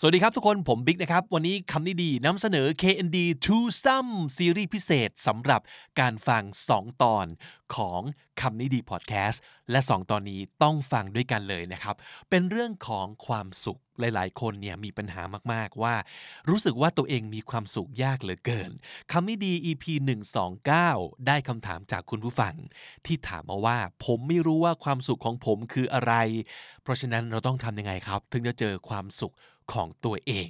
[0.00, 5.60] สวัสดีครับทุกคนผมบิ๊กนะครับ วันนี้คำนี้ดีนำเสนอ KND Two Some ซีรีส์พิเศษสำหรับ
[6.00, 7.26] การฟัง 2 ตอน
[7.74, 8.00] ของ
[8.40, 11.96] คำนี้ดีพอดแคสต์และ 2 ตอนนี้ต้องฟังด้วยกันเลยนะครับ
[12.30, 15.22] เป็นเรื่องของความสุขหลาย ๆ คนเนี่ยมีปัญหา
[15.52, 15.94] มาก ๆ ว่า
[16.48, 18.70] รู้สึกว่าตัวเองมีความสุขยากเหลือเกิน
[19.12, 19.84] คำนี้ดี EP
[20.56, 22.54] 129 ได้คำถามจากคุณผู้ฟัง
[23.06, 26.14] ที่ถามมาว่า ผมไม่รู้ว่าความสุขของผมคืออะไร
[26.82, 29.34] เพราะฉะนั้นเราต้องทำยังไงครับ ถึงจะเจอความสุข
[29.72, 30.48] ของตัวเอง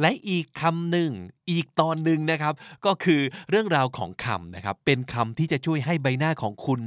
[0.00, 1.12] และอีกคำหนึ่ง
[1.50, 2.54] อีกตอนหนึ่งนะครับ
[2.86, 3.20] ก็คือ
[3.50, 6.80] เรื่องราวของคำนะครับ เป็นคำที่จะช่วยให้ใบหน้าของคุณ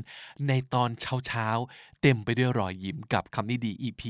[0.47, 0.89] ในตอน
[1.25, 4.01] เช้าๆเต็มไปด้วยรอยยิ้มกับคำนี้ดี EP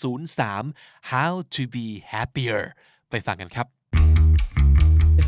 [0.00, 2.62] 103 How to be happier
[3.10, 3.66] ไปฟังกันครับ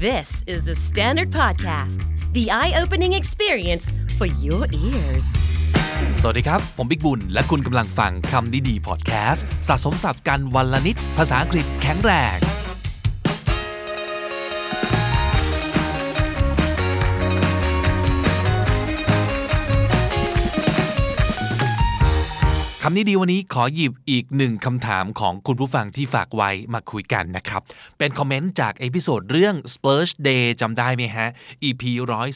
[0.06, 2.01] This is the Standard Podcast,
[2.33, 5.54] the eye opening experience for your ears.
[6.21, 12.39] สวัสดีครับ ผมบิ๊กบุญ และคุณกำลังฟังคำนี้ดีพอดแคสต์สะสมศัพท์กันวันละนิด ภาษาอังกฤษแข็งแรง
[22.87, 27.63] คำนี้ดีวันนี้ขอหยิบอีกหนึ่งคำถามของคุณผู้ฟังที่ฝากไว้มาคุยกันนะครับ
[27.99, 31.29] เป็นคอมเมนต์จาก episode เรื่อง Splurge Day จำได้ไหมฮะ
[31.69, 31.83] EP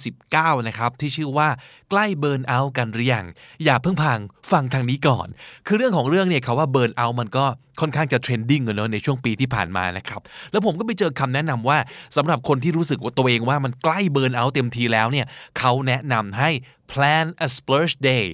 [0.06, 1.48] 119 นะครับ ที่ชื่อว่า
[1.90, 3.26] ใกล้ burnout กันหรือยัง
[3.64, 4.20] อย่าเพิ่งพัง
[4.52, 5.28] ฟังทางนี้ก่อน
[5.66, 7.46] คือเรื่องของเรื่องเนี่ยคำว่า burnout มันก็
[7.80, 10.20] ค่อนข้างจะ trending เนอะในช่วงปีที่ผ่านมานะครับ
[10.52, 11.78] แล้วผมก็ไปเจอคำแนะนำว่า
[12.16, 15.26] สำหรับคนที่รู้สึกว่าตัวเองว่ามันใกล้ burnout เต็มทีแล้วเนี่ย
[15.58, 16.50] เขาแนะนำให้
[16.92, 18.24] plan a splurge day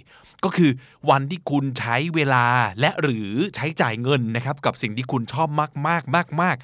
[0.44, 0.70] ก็คือ
[1.10, 2.46] วันที่คุณใช้เวลา
[2.80, 6.56] และหรือใช้จ่ายเงินนะครับกับสิ่งที่คุณชอบมากมากมากมาก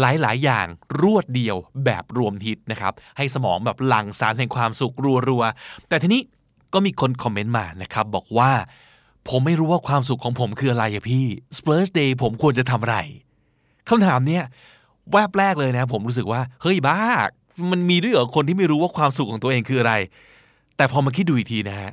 [0.00, 0.66] หลายหลายอย่าง
[1.02, 4.94] รวดเดียวแบบรวมฮิตนะครับให้สมองแบบหลั่งสารแห่งความสุข
[5.28, 6.22] รัวๆแต่ทีนี้
[6.72, 8.50] ก็มีคนคอมเมนต์มานะครับบอกว่า
[9.28, 11.24] ผมไม่รู้ว่าความสุขของผมคืออะไรอะพี่
[11.56, 12.98] Splurge Day ผมควรจะทำอะไร
[13.88, 14.44] คำถามเนี้ย
[15.12, 16.98] แวบแรกเลยนะผมรู้สึกว่า เฮ้ยบ้า
[17.70, 19.94] มันมีด้วยเหรอคนที่ไม่รู้ว่าความสุขของตัวเองคืออะไร
[20.76, 21.92] แต่พอมาคิดดูอีกทีนะฮะ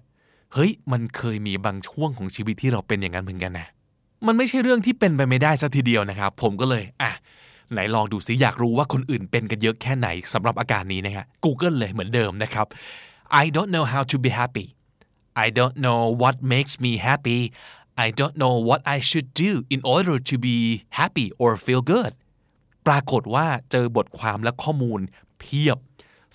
[0.53, 3.67] เฮ้ยมันเคยมีบางช่วงของชีวิตที่เราเป็นอย่างนั้นเหมือนกันนะ
[4.27, 7.11] มันไม่ใช่เรื่องที่เป็นไปไม่ได้สัทีเดียวนะครับ ผมก็เลยอะ
[7.71, 12.67] ไหนลองดูซิอยากรู้ว่าคนอื่นเป็นกันเยอะแค่ไหนสำหรับอาการนี้นะฮะ Google เลยเหมือนเดิมนะครับ
[13.41, 14.67] I don't know how to be happy
[15.45, 17.39] I don't know what makes me happy
[18.05, 20.57] I don't know what I should do in order to be
[20.99, 22.13] happy or feel good
[22.87, 24.99] ปรากฏว่าเจอบทความและข้อมูล
[25.39, 25.77] เพียบ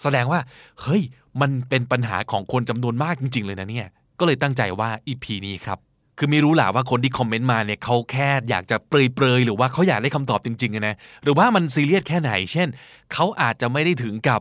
[0.02, 0.40] แสดงว่า
[0.82, 1.02] เฮ้ย
[1.40, 3.88] มันเป็นปัญหาของคนจำนวนมากจริง ๆ เลยนะเนี่ย
[4.18, 5.78] ก็เลยตั้งใจว่า EP นี้ครับ
[6.18, 12.68] คือไม่รู้แหละว่าคนที่คอมเมนต์มาเนี่ยเขาแค่อยากจะเปรยๆหรือว่าเขาอยากได้คำตอบจริงๆนะหรือว่ามันซีเรียสแค่ไหน เช่น
[13.12, 14.40] เขาอาจจะไม่ได้ถึงกับ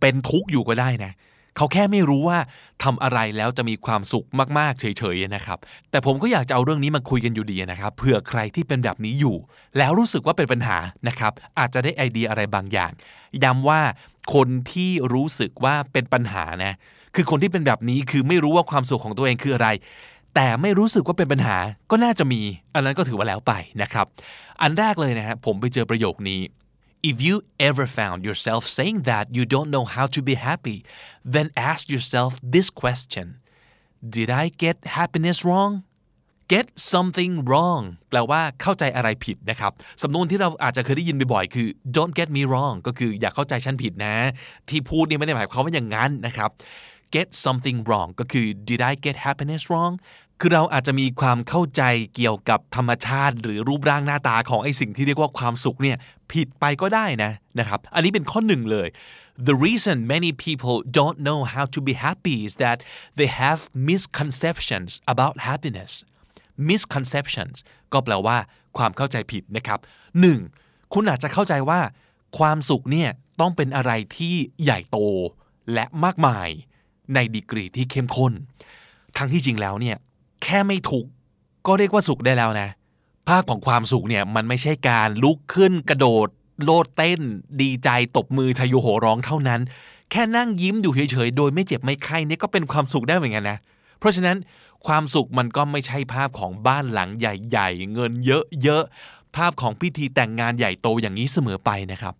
[0.00, 1.12] เป็นทุกข์อยู่ก็ได้นะ
[1.56, 2.38] เขาแค่ไม่รู้ว่า
[2.82, 4.26] ทำอะไรแล้วจะมีความสุข
[4.58, 5.58] มากๆ เฉยๆนะครับ
[5.90, 9.36] แต่ผมก็อยากจะเอาเรื่องนี้มาคุยกันอยู่ดีนะครับเผื่อใครที่เป็นแบบนี้อยู่
[9.78, 12.90] แล้วรู้สึกว่าเป็นปัญหานะครับ อาจจะได้ไอเดียอะไรบางอย่าง
[13.44, 13.80] ย้ำว่า
[14.34, 16.74] คนที่รู้สึกว่าเป็นปัญหานะ
[17.14, 19.68] คือคนที่เป็นแบบนี้คือไม่รู้ว่าความสุขของตัวเองคืออะไร
[20.34, 21.56] แต่ไม่รู้สึกว่าเป็นปัญหา
[21.90, 22.40] ก็น่าจะมี
[22.74, 23.52] อันนั้นก็ถือว่าแล้วไป
[23.82, 24.06] นะครับ
[24.62, 26.40] อันแรกเลยนะฮะผมไปเจอประโยคนี้
[27.10, 27.36] If you
[27.68, 30.78] ever found yourself saying that you don't know how to be happy,
[31.34, 33.26] then ask yourself this question
[34.16, 35.72] Did I get happiness wrong?
[36.54, 44.14] get something wrong แปลว่าเข้าใจอะไรผิดนะครับ สำนวนที่เราอาจจะเคยได้ยินบ่อยๆ คือ don't get me wrong ก็คืออย่าเข้าใจฉันผิดนะ
[44.68, 46.50] ที่พูดนี่ไม่ได้หมายความว่าอย่างนั้นนะครับ
[47.14, 49.94] get something wrong ก็คือ did I get happiness wrong
[50.40, 51.82] คือเราอาจจะมีความเข้าใจ
[52.14, 55.96] เกี่ยวกับธรรมชาติ หรือรูปร่างหน้าตาของไอสิ่งที่เรียกว่าความสุขเนี่ย
[56.32, 58.88] ผิดไปก็ได้นะนะครับอันนี้เป็นข้อหนึ่งเลย
[59.48, 62.78] The reason many people don't know how to be happy is that
[63.18, 65.92] they have misconceptions about happiness
[66.70, 67.56] misconceptions
[67.92, 68.36] ก็แปลว่า
[68.78, 69.78] ความเข้าใจผิดนะครับ
[70.36, 70.94] 1.
[70.94, 71.80] คุณอาจจะเข้าใจว่า
[72.38, 74.98] ความสุขเนี่ยต้องเป็นอะไรที่ใหญ่โต
[75.74, 76.48] และมากมาย
[77.14, 78.32] ในดีกรีที่เข้มข้น
[79.16, 79.96] ทั้งที่จริงแล้วเนี่ย
[80.42, 81.06] แค่ไม่ถูก
[81.66, 82.68] ก็เรียกว่าสุขได้แล้วนะ
[83.28, 86.28] ภาคของความสุขเนี่ยมันไม่ใช่การลุกขึ้นกระโดด
[86.64, 87.20] โลดเต้น
[87.62, 89.60] ดีใจตบมือชายโยโหร้องเท่านั้น
[90.10, 93.58] แค่นั่งยิ้มอยู่เฉยๆโดยไม่เจ็บไม่ไข้นี่ก็เป็นความสุขได้เหมือนกันนะ
[93.98, 94.36] เพราะฉะนั้น
[94.86, 98.12] ความสุขมันก็ไม่ใช่ภาพของบ้านหลังใหญ่ ๆ เงิน
[98.62, 102.14] เยอะๆภาพของพิธีแต่งงานใหญ่โตอย่างนี้เสมอไปนะครับ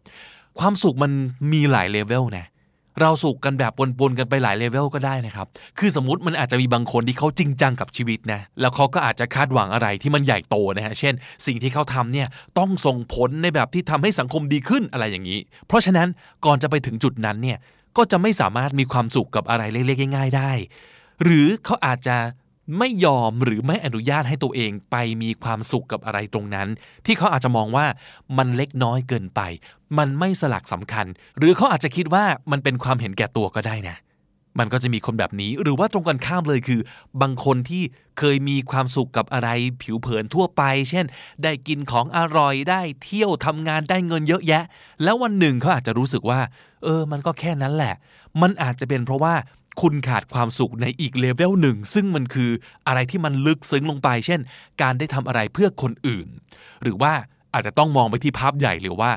[0.58, 1.12] ความสุขมัน
[1.52, 5.46] มีหลายเลเวลนะเเราสุขกันแบบปนๆกันไปหลายเลเวลก็ได้นะครับ
[5.78, 11.14] คือสมมติมันอาจจะมีบางคนที่เขาจริงจังกับชีวิตนะ แล้วเขาก็อาจจะคาดหวังอะไรที่มันใหญ่โตนะฮะ เช่น
[11.46, 12.28] สิ่งที่เขาทำเนี่ย
[12.58, 16.08] ต้องส่งผลในแบบที่ทำให้สังคมดีขึ้นอะไรอย่างนี้ เพราะฉะนั้น
[16.44, 17.58] ก่อนจะไปถึงจุดนั้นเนี่ย
[17.96, 20.52] ก็จะไม่สามารถมีความสุขกับอะไรเล็กๆง่าย ๆ ได้
[21.22, 22.16] หรือเขาอาจจะ
[22.78, 26.68] ไม่ยอมหรือไม่อนุญาตให้ตัวเองไปมีความสุขกับอะไรตรงนั้น
[27.06, 27.86] ที่เขาอาจจะมองว่า
[28.38, 29.40] มันเล็กน้อยเกินไป
[29.98, 31.06] มันไม่สลักสำคัญ
[31.38, 33.96] หรือเขาอาจจะคิดว่ามันเป็นความเห็นแก่ตัวก็ได้นะ
[34.58, 36.80] มันก็จะมีคนแบบนี้หรือว่าตรงกันข้ามเลยคือ
[37.22, 37.82] บางคนที่
[38.18, 39.48] เคยมีความสุขกับอะไร
[39.82, 41.04] ผิวเผินทั่วไป เช่น
[41.42, 44.64] ได้กินของอร่อยได้เที่ยวทำงานได้เงินเยอะแยะ
[45.02, 46.40] แล้ววันหนึ่งเขาอาจจะรู้สึกว่า
[46.84, 47.94] เออ มันก็แค่นั้นแหละ
[48.42, 49.34] มันอาจจะเป็นเพราะว่า
[49.80, 52.50] คุณขาดความสุขในอีกเลเวลหนึ่ง ซึ่งมันคือ
[52.86, 54.40] อะไรที่มันลึกซึ้งลงไป เช่น
[54.82, 56.28] การได้ทำอะไรเพื่อคนอื่น
[56.82, 57.12] หรือว่า
[57.52, 59.10] อาจจะต้องมองไปที่ภาพใหญ่หรือว่า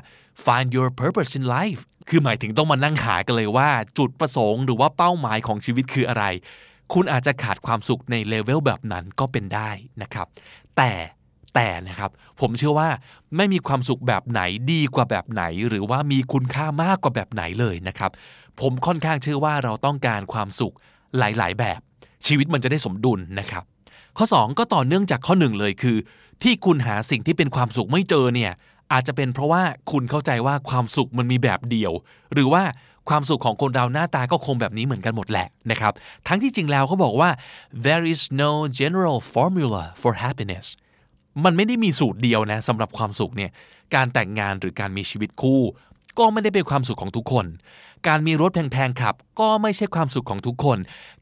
[0.46, 6.26] find your purpose in life คือหมายถึงต้องมานั่งหากันเลยว่า จุดประสงค์หรือว่าเป้าหมายของชีวิตคืออะไร
[6.94, 9.70] คุณอาจจะขาดความสุขในเลเวลแบบนั้นก็เป็นได้
[10.02, 10.28] นะครับ
[10.78, 10.92] แต่
[11.56, 12.12] แต่นะครับ
[12.42, 12.90] ผมเชื่อว่า
[13.38, 14.42] ไม่มีความสุขแบบไหน
[14.72, 18.12] ดีกว่าแบบไหน หรือว่ามีคุณค่ามากกว่าแบบไหนเลยนะครับ
[18.62, 20.74] ผมค่อนข้างเชื่อว่าเราต้องการความสุข
[21.18, 21.80] หลาย ๆ แบบ
[22.26, 23.64] ชีวิตมันจะได้สมดุลนะครับ
[24.18, 25.98] ข้อ 2 ก็ต่อเนื่องจากข้อ1เลยคือ
[26.44, 28.52] ที่คุณหาสิ่งที่เป็นความสุขไม่เจอเนี่ย
[28.94, 31.92] อาจจะเป็นเพราะว่าคุณเข้าใจว่าความสุขมันมีแบบเดียว
[32.34, 32.64] หรือว่า
[33.10, 35.94] ความสุขของคนเราหน้าตาก็คงแบบนี้เหมือนกันหมดแหละนะครับ
[36.28, 37.30] ทั้งที่จริงแล้วเขาบอกว่า
[37.86, 40.66] there is no general formula for happiness
[41.44, 43.52] มันไม่ได้มีสูตรเดียวนะสำหรับความสุขเนี่ย
[43.96, 45.62] การแต่งงานหรือการมีชีวิตคู่
[46.20, 47.46] ก็ไม่ได้เป็นความสุขของทุกคน
[48.08, 50.78] การมีรถแพงๆขับ ก็ไม่ใช่ความสุขของทุกคน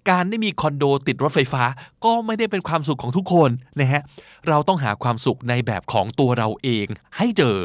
[0.10, 1.64] การได้มีคอนโดติดรถไฟฟ้า
[2.06, 3.50] ก็ไม่ได้เป็นความสุขของทุกคน
[3.80, 4.02] นะฮะ
[4.48, 6.88] เราต้องหาความสุขในแบบของตัวเราเอง
[7.18, 7.58] ให้เจอ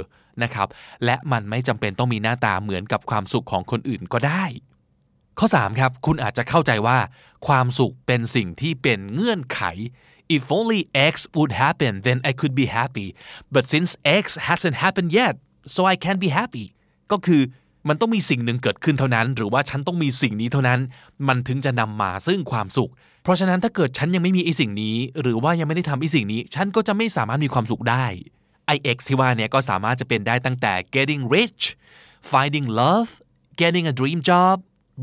[0.43, 0.69] นะครับ
[1.05, 4.45] และมันไม่จำเป็นต้องมีหน้าตาเหมือนกับความสุขของคนอื่นก็ได้
[5.39, 6.99] ข้อ 3 ครับ คุณอาจจะเข้าใจว่า
[7.47, 9.63] ความสุขเป็นสิ่งที่เป็นเงื่อนไข
[10.37, 10.81] if only
[11.13, 13.09] X would happen then I could be happy
[13.55, 13.91] but since
[14.23, 15.35] X hasn't happened yet
[15.75, 16.67] so I can't be happy
[17.13, 17.43] ก็คือ
[17.89, 20.81] มันต้องมีสิ่งหนึ่งเกิดขึ้นเท่านั้น หรือว่าฉันต้องมีสิ่งนี้เท่านั้น
[21.29, 22.91] มันถึงจะนำมาซึ่งความสุข
[23.23, 28.05] เพราะฉะนั้นถ้าเกิดฉันยังไม่มีไอ้สิ่งนี้ หรือว่ายังไม่ได้ทำไอ้สิ่งนี้ ฉันก็จะไม่สามารถมีความสุขได้
[28.75, 31.63] IX ที่ว่าเนี่ยก็สามารถจะเป็นได้ตั้งแต่ getting rich
[32.31, 33.11] finding love
[33.61, 34.57] getting a dream job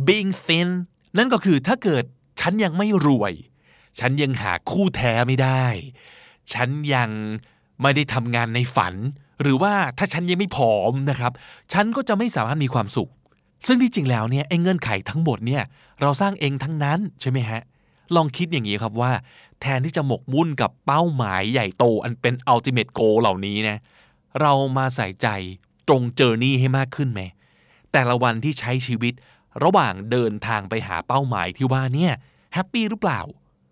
[0.07, 0.69] being thin
[1.17, 2.03] นั่นก็คือถ้าเกิด
[2.39, 3.33] ฉันยังไม่รวย
[3.99, 5.65] ฉันยังหาคู่แท้ไม่ได้
[6.53, 7.09] ฉันยัง
[7.81, 8.93] ไม่ได้ทำงานในฝัน
[9.41, 11.31] หรือว่าถ้าฉันยังไม่ผอมนะครับ
[11.73, 13.09] ฉันก็จะไม่สามารถมีความสุข
[13.67, 15.63] ซึ่งที่จริงแล้วเนี่ยไอ้เงื่อนไขทั้งหมดเนี่ย
[16.01, 17.61] เราสร้างเองทั้งนั้นใช่ไหมฮะ
[18.15, 19.11] ลองคิดอย่างนี้ครับว่า
[19.61, 23.77] แทนที่จะหมกมุ่นกับเป้าหมายใหญ่โตอันเป็น ultimate goal เหล่านี้นะ
[24.41, 25.27] เรามาใส่ใจ
[25.87, 27.21] ตรง journey ให้มากขึ้นไหม
[27.91, 29.13] แต่ละวันที่ใช้ชีวิต
[29.63, 32.13] ระหว่างเดินทางไปหาเป้าหมายที่ว่าเนี่ย
[32.53, 33.21] happy หรือเปล่า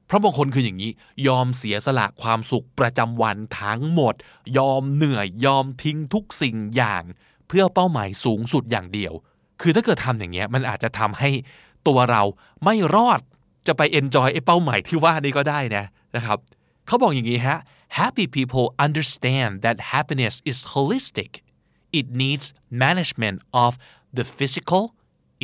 [0.10, 0.92] เพราะบางคนคืออย่างนี้
[1.28, 4.16] ยอมเสียสละความสุขประจำวันทั้งหมด
[4.58, 7.04] ยอมเหนื่อยยอมทิ้งทุกสิ่งอย่าง
[7.48, 9.14] เพื่อเป้าหมายสูงสุดอย่างเดียว
[9.62, 11.30] คือถ้าเกิดทำอย่างเงี้ยมันอาจจะทำให้
[11.88, 12.24] ตัวเรา
[12.64, 13.22] ไม่รอด
[13.68, 15.86] จะไป enjoy ไอ้เป้าหมายที่ว่านี้ก็ได้นะ
[16.16, 16.38] นะครับ
[16.88, 17.60] เขาบอกอย่างนี้ฮะ
[18.00, 21.32] happy people understand that happiness is holistic
[22.00, 22.46] it needs
[22.86, 23.72] management of
[24.18, 24.84] the physical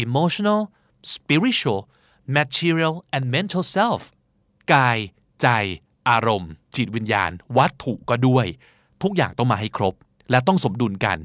[0.05, 0.61] emotional
[1.15, 1.81] spiritual
[2.37, 4.01] material and mental self
[4.73, 4.97] กาย
[5.41, 5.47] ใจ
[6.09, 8.45] อารมณ์ จิตวิญญาณ วัตถุก็ด้วย
[9.03, 9.93] ทุกอย่างต้องมาให้ครบ
[10.31, 11.17] และต้องสมดุลกัน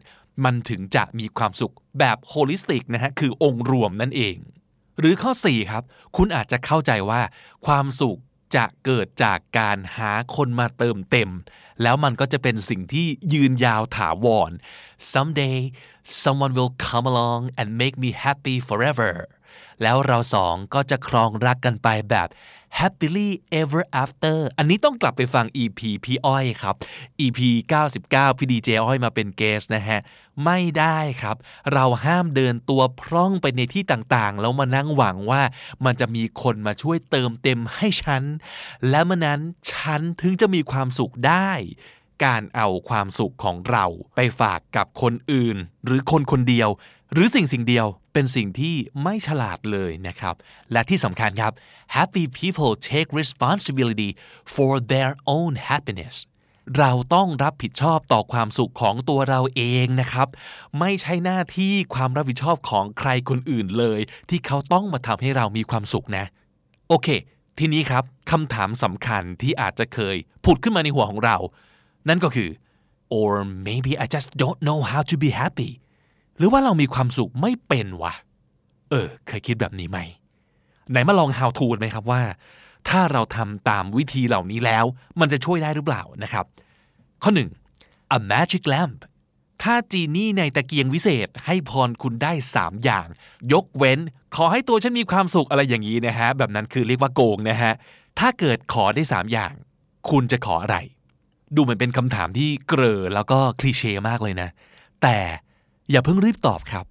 [0.44, 4.36] มันถึงจะมีความสุขแบบโฮลิสติกนะฮะคือองค์รวมนั่นเอง
[4.98, 5.82] หรือข้อ 4 ครับ
[6.16, 7.20] คุณอาจจะเข้าใจว่า
[7.66, 8.18] ความสุข
[8.56, 11.30] จะเกิดจากการหาคนมาเติมเต็ม
[11.82, 14.50] แล้วมันก็จะเป็นสิ่งที่ยืนยาวถาวร
[15.12, 15.58] someday
[16.22, 19.14] someone will come along and make me happy forever
[19.82, 22.28] แล้วเราสองก็จะครองรักกันไปแบบ
[22.78, 26.74] happily ever after อันนี้ต้องกลับไปฟัง EP พี่อ้อยครับ
[27.20, 27.40] EP
[27.84, 30.00] 99 พี่ดีเจอ้อยมาเป็นเกสนะฮะ
[30.44, 31.36] ไม่ได้ครับ
[31.72, 35.42] เราห้ามเดินตัวพร่องไปในที่ต่างๆ แล้วมานั่งหวังว่า
[35.84, 38.22] มันจะมีคนมาช่วยเติมเต็มให้ฉัน
[38.90, 39.40] และเมื่อนั้น
[39.72, 41.50] ฉันถึงจะมีความสุขได้
[42.24, 43.84] การเอาความสุขของเรา
[44.14, 46.68] ไปฝากกับคนอื่น หรือคนคนเดียว
[47.12, 50.34] หรือสิ่งสิ่งเดียว เป็นสิ่งที่ไม่ฉลาดเลยนะครับ
[50.72, 51.52] และที่สำคัญครับ
[51.96, 54.10] happy people take responsibility
[54.54, 56.16] for their own happiness
[56.78, 60.28] เราต้องรับผิดชอบต่อความสุขของตัวเราเองนะครับ
[60.78, 66.24] ไม่ใช่หน้าที่ความรับผิดชอบของใครคนอื่นเลย ที่เขาต้องมาทำให้เรามีความสุขนะ
[66.88, 67.08] โอเค
[67.58, 71.36] ทีนี้ครับคำถามสำคัญที่อาจจะเคยผุดขึ้นมาในหัวของเรา
[72.08, 72.50] นั่นก็คือ
[73.16, 73.30] or
[73.68, 75.70] maybe I just don't know how to be happy
[76.40, 78.14] หรือว่าเรามีความสุขไม่เป็นวะ
[78.90, 79.98] เออ เคยคิดแบบนี้ไหม
[80.90, 82.22] ไหนมาลอง how to ไหมครับว่า
[82.88, 84.84] ถ้าเราทำตามวิธีเหล่านี้แล้ว
[85.20, 86.44] มันจะช่วยได้หรือเปล่านะครับ
[87.22, 87.30] ข้อ
[87.74, 88.98] 1 a magic lamp
[89.62, 93.06] ถ้าจีนี่ในตะเกียงวิเศษให้พรคุณได้ 3 อย่าง
[93.52, 93.98] ยกเว้น
[94.36, 97.72] ขอให้ตัวฉันมีความสุขอะไรอย่างนี้นะฮะ แบบนั้นคือเรียกว่าโกงนะฮะ
[98.18, 99.52] ถ้าเกิดขอได้สามอย่าง
[100.10, 100.76] คุณจะขออะไร
[101.54, 104.48] ดูเหมือนเป็นคำถามที่เกรอแล้วก็คลีเช่มากเลยนะ
[105.02, 105.16] แต่
[105.90, 106.86] อย่าเพิ่งรีบตอบครับ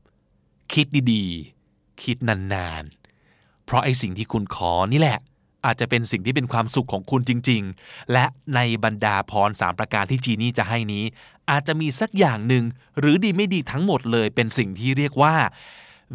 [0.73, 5.19] คิดดีๆ คิดนานๆ เพราะไอ้สิ่งที่คุณขอนี่แหละ
[5.65, 8.25] อาจจะเป็นสิ่งที่เป็นความสุขของคุณจริง ๆ และ
[8.55, 11.03] ในบรรดาพรสามประการที่จีนี่จะให้นี้
[11.49, 12.63] อาจจะมีสักอย่างหนึ่ง
[12.99, 15.35] หรือดีไม่ดีทั้งหมดเลยเป็นสิ่งที่เรียกว่า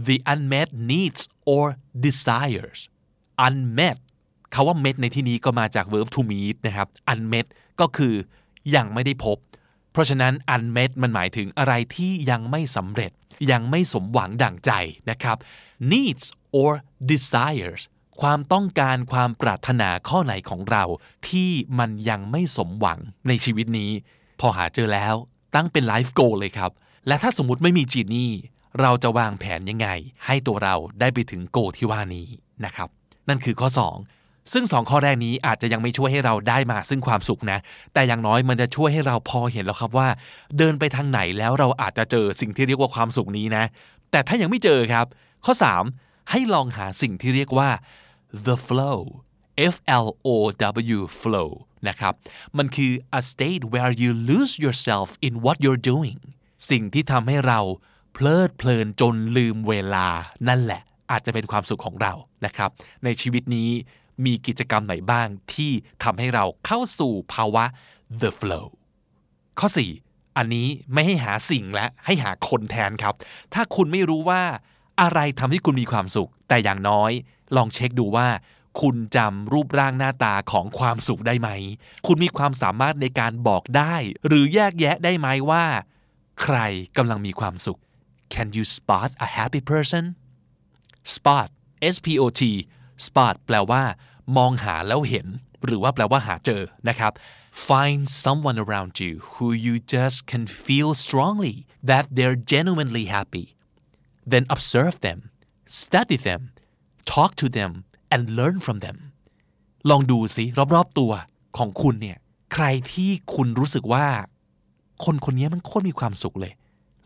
[0.06, 1.22] the unmet needs
[1.52, 1.64] or
[2.04, 2.80] desires
[3.46, 3.96] unmet
[4.54, 7.46] คาว่า met ในที่นี้ก็มาจาก verb to meet นะครับ unmet
[7.80, 8.14] ก็คือ
[8.74, 9.38] ยังไม่ได้พบ
[9.94, 13.12] เพราะฉะนั้น unmet มันหมายถึงอะไรที่ยังไม่สำเร็จ
[13.50, 14.70] ยังไม่สมหวังดั่งใจ
[15.10, 15.36] นะครับ
[15.92, 16.26] needs
[16.58, 16.72] or
[17.10, 17.82] desires
[18.20, 20.84] ความต้องการความปรารถนาข้อไหนของเรา
[21.28, 22.98] ที่มันยังไม่สมหวัง
[23.28, 23.90] ในชีวิตนี้
[24.40, 25.14] พอหาเจอแล้ว
[25.54, 26.70] ตั้งเป็น life goal เลยครับ
[27.06, 28.32] และถ้าสมมติไม่มีจีนี่
[28.80, 29.88] เราจะวางแผนยังไง
[30.26, 32.26] ให้ตัวเราได้ไปถึงโกที่ว่านี้
[32.64, 32.88] นะครับ
[33.28, 33.68] นั่นคือข้อ
[34.00, 37.58] 2 ซึ่ง2ข้อแรกนี้อาจจะยังไม่ช่วยให้เราได้มาซึ่งความสุขนะ
[37.94, 40.08] แต่อย่างน้อยมันจะช่วยให้เราพอเห็นแล้วครับว่า
[40.58, 43.64] เดินไปทางไหนแล้วเราอาจจะเจอสิ่งที่เรียกว่าความสุขนี้นะ
[44.10, 45.06] แต่ถ้ายังไม่เจอครับ
[45.44, 45.54] ข้อ
[45.92, 47.68] 3 ให้ลองหาสิ่งที่เรียกว่า
[48.46, 49.00] the flow
[49.74, 50.28] F L O
[50.96, 51.50] W flow
[51.88, 52.14] นะครับ
[52.58, 56.18] มันคือ a state where you lose yourself in what you're doing
[56.70, 57.60] สิ่งที่ทำให้เรา
[58.14, 60.08] เพลิดเพลินจนลืมเวลา
[60.48, 62.12] นั่นแหละ อาจจะเป็นความสุขของเรา
[62.46, 62.70] นะครับ
[63.04, 63.70] ในชีวิตนี้
[64.24, 67.64] มีกิจกรรมไหนบ้างที่ทำให้เราเข้าสู่ภาวะ
[68.20, 68.66] the flow
[69.58, 69.68] ข้อ
[70.02, 73.14] 4 อันนี้ไม่ให้หาสิ่งและให้หาคนแทนครับ
[73.54, 74.42] ถ้าคุณไม่รู้ว่า
[75.00, 77.10] อะไรทำให้คุณมีความสุข แต่อย่างน้อย
[77.56, 78.28] ลองเช็คดูว่า
[78.80, 81.48] คุณจำรูปร่างหน้าตาของความสุขได้ไหม
[82.06, 83.94] คุณมีความสามารถในการบอกได้
[84.26, 85.64] หรือแยกแยะได้ไหมว่า
[86.42, 86.58] ใคร
[86.96, 87.80] กำลังมีความสุข
[88.34, 90.04] Can you spot a happy person
[91.14, 91.48] spot
[91.94, 92.42] S P O T
[93.06, 93.82] spot แปลว่า
[94.36, 95.26] มองหาแล้วเห็น
[95.64, 97.12] หรือว่าแปลว่าหาเจอนะครับ
[97.68, 101.56] find someone around you who you just can feel strongly
[101.90, 103.46] that they're genuinely happy
[104.32, 105.18] then observe them
[105.82, 106.42] study them
[107.12, 107.72] talk to them
[108.14, 108.96] and learn from them
[109.90, 111.12] ลองดูสิรอบๆตัว
[111.58, 112.18] ของคุณเนี่ย
[112.54, 114.06] ใครที่คุณรู้สึกว่า
[115.04, 116.52] คนคนนี้มันโคตรมีความสุขเลย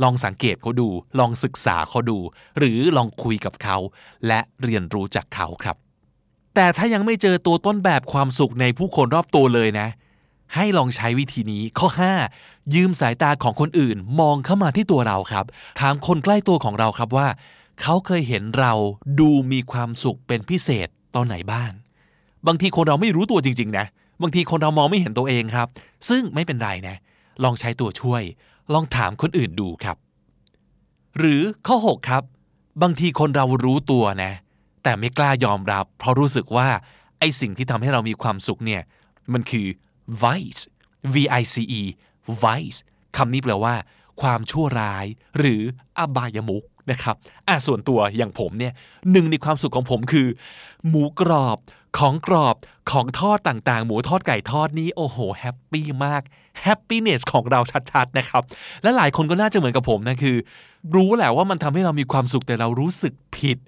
[0.03, 0.89] ลองสังเกตเขาดู
[1.19, 2.19] ลองศึกษาเขาดู
[2.59, 3.77] หรือลองคุยกับเขา
[4.27, 5.77] และเรียนรู้จากเขาครับ
[6.55, 9.89] แต่ถ้ายังไม่เจอตัวต้นแบบความสุขในผู้คนรอบตัวเลยนะ
[10.55, 11.89] ให้ลองใช้วิธีนี้ข้อ
[12.31, 15.45] 5 ยืมสายตาของคนอื่นมองเข้ามาที่ตัวเราครับ
[15.81, 17.29] ถามคนใกล้ตัวของเราครับว่า
[17.83, 18.73] เขาเคยเห็นเรา
[19.21, 21.71] ดูมีความสุขเป็นพิเศษตอนไหนบ้าง
[22.47, 23.87] บางทีคนเราไม่รู้ตัวจริง ๆ นะ
[24.23, 25.69] บางทีคนเรามองไม่เห็นตัวเองครับ
[26.09, 26.97] ซึ่งไม่เป็นไรนะ
[27.45, 28.23] ลองใช้ตัวช่วย
[28.73, 29.97] ลองถามคนอื่นดูครับ
[31.19, 32.23] หรือข้อ 6 ครับ
[32.83, 34.33] บางทีคนเรารู้ตัวนะ
[34.83, 36.69] แต่ไม่กล้ายอมรับ เพราะรู้สึกว่า
[37.19, 38.83] ไอสิ่งที่ทำให้เรามีความสุขเนี่ย
[39.33, 39.67] มันคือ
[40.23, 40.63] vice
[41.15, 41.83] v i c e
[42.43, 42.79] vice
[43.17, 43.75] คำนี้แปลว่า
[44.21, 45.07] ความชั่วร้าย
[45.39, 45.63] หรือ
[45.99, 47.17] อบายมุกนะครับ
[47.49, 48.73] อะส่วนตัวอย่างผมเนี่ย
[49.13, 50.27] หนึ่งในความสุขของผมคือ
[50.89, 51.59] หมูกรอบ
[51.99, 52.57] ของกรอบ
[52.91, 56.23] ของทอดต่างๆ หมูทอดไก่ทอดนี้โอ้โห happy มาก
[56.63, 57.61] happiness ของเรา
[57.93, 58.43] ชัดๆนะครับ
[58.83, 60.37] และหลายคนก็น่าจะเหมือนกับผมนะคือ
[60.95, 63.59] รู้แหละว่ามันทำให้เรามีความสุขแต่เรารู้สึกผิด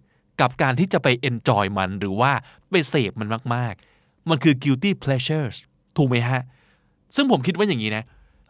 [0.41, 2.33] กับการที่จะไป enjoy มันหรือว่า
[2.71, 5.57] ไปเสพมันมากๆ มันคือ guilty pleasures
[5.97, 6.43] ถูกไหมฮะ
[7.17, 8.05] ซึ่งผมคิดว่าอย่างนี้นะ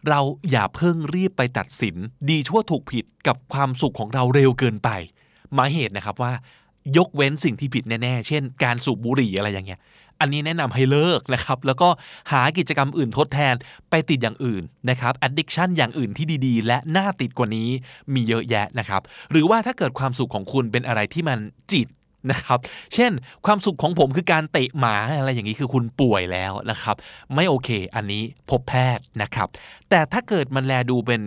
[0.09, 1.97] เราอย่าเพิ่งรีบไปตัดสิน
[2.31, 4.91] ดีชั่วถูกผิดกับความสุขของเราเร็วเกินไป
[5.55, 6.33] หมายเหตุนะครับว่า
[6.97, 9.81] ยกเว้นสิ่งที่ผิดแน่ๆ เช่น การสูบบุหรี่อะไรอย่างเงี้ย
[10.21, 11.89] อันนี้แนะนำให้เลิกนะครับ แล้วก็
[12.33, 13.55] หากิจกรรมอื่นทดแทน
[13.91, 17.69] ไปติดอย่างอื่นนะครับ addiction อย่างอื่นที่ดีๆ และน่าติดกว่านี้
[18.15, 21.39] มีเยอะแยะนะครับ หรือว่าถ้าเกิดความสุขของคุณเป็นอะไรที่มัน
[21.73, 21.89] จิต
[22.31, 22.59] นะครับ
[22.95, 23.13] เช่น
[23.47, 26.97] ความสุขของผมคือการเตะหมาอะไรอย่างนี้คือคุณป่วยแล้วนะครับ
[27.35, 29.49] ไม่โอเค อันนี้พบแพทย์นะครับ
[29.91, 31.21] แต่ถ้าเกิดมันแลดูเป็น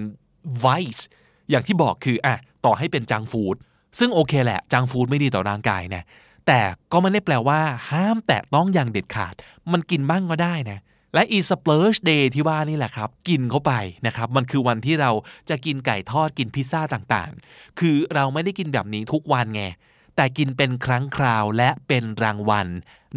[0.63, 1.03] vice
[1.49, 3.55] อย่างที่บอกคืออะต่อให้เป็นจังฟู้ด
[3.99, 6.03] ซึ่งโอเคแหละจังฟู้ดไม่ดีต่อร่างกายนะ
[6.47, 6.59] แต่
[6.91, 7.59] ก็ไม่ได้แปลว่า
[7.91, 9.33] ห้ามแตะต้องอย่างเด็ดขาด
[9.71, 10.79] มันกินบ้างก็ได้นะ
[11.13, 13.73] และอีสเป r ร์ชเดย์ที่ว่านี่แหละครับ กินเข้าไป
[14.07, 15.11] นะครับ มันคือวันที่เรา
[15.49, 19.63] จะกินไก่ทอดกินพิซซ่าต่างๆ คือเราไม่ได้กินแบบนี้ทุกวันไง
[20.15, 22.67] แต่กินเป็นครั้งคราวและเป็นรางวัล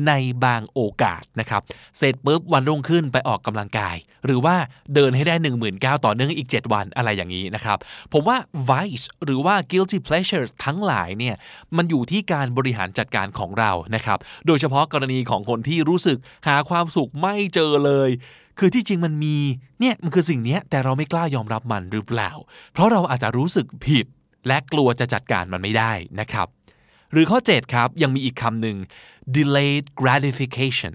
[0.06, 0.12] ใน
[0.44, 1.62] บางโอกาสนะครับ
[1.98, 4.56] เสร็จปุ๊บวันรุ่งขึ้นไปออกกำลังกาย หรือว่า
[4.94, 7.78] เดินให้ได้ 1 9 0 0 0ต่อเนื่องอีก 7 วันอะไรอย่างนี้นะครับ
[8.12, 8.36] ผมว่า
[8.68, 11.34] vice หรือว่า guilty pleasures ทั้งหลายเนี่ย
[11.76, 18.10] มันอยู่ที่การบริหารจัดการของเรานะครับ โดยเฉพาะกรณีของคนที่รู้สึกหาความสุขไม่เจอเลย
[18.58, 19.36] คือที่จริงมันมี
[19.80, 22.30] เนี่ยมันคือสิ่งนี้แต่เราไม่กล้ายอมรับมันหรือเปล่า
[22.72, 24.06] เพราะเราอาจจะรู้สึกผิด
[24.46, 26.48] และกลัวจะจัดการมันไม่ได้นะครับ
[27.12, 28.76] หรือข้อ 7 ครับ ยังมีอีกคำหนึ่ง
[29.36, 30.94] delayed gratification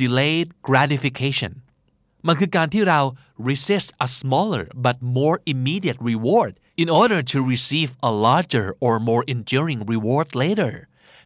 [0.00, 1.52] delayed gratification
[2.26, 3.00] มันคือการที่เรา
[3.48, 6.52] resist a smaller but more immediate reward
[6.82, 10.74] in order to receive a larger or more enduring reward later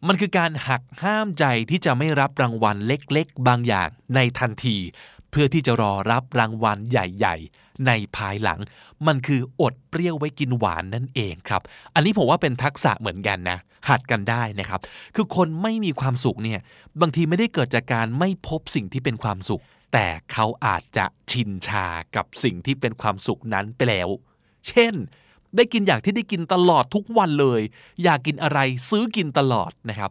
[0.09, 4.77] มันคือการหักห้ามใจที่จะไม่รับรางวัลเล็กๆ บางอย่างในทันที
[5.31, 8.61] เพื่อที่จะรอรับรางวัลใหญ่ ๆ ในภายหลัง
[9.07, 11.63] มันคืออดเปรี้ยวไว้กินหวานนั่นเองครับ
[11.95, 14.81] อันนี้ผมว่าเป็นทักษะเหมือนกันนะ หัดกันได้นะครับ
[15.15, 16.61] คือคนไม่มีความสุขเนี่ย
[17.01, 24.09] บางทีไม่ได้เกิดจากการไม่พบสิ่งที่เป็นความสุข แต่เขาอาจจะชินชากับสิ่งที่เป็นความสุขนั้นไปแล้ว
[24.69, 24.95] เช่น
[25.57, 27.61] ได้กินอย่างที่ได้กินตลอดทุกวันเลย
[28.03, 28.59] อยากกินอะไร
[28.91, 30.11] ซื้อกินตลอดนะครับ